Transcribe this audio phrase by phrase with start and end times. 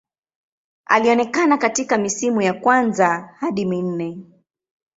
[0.85, 4.19] Alionekana katika misimu ya kwanza hadi minne.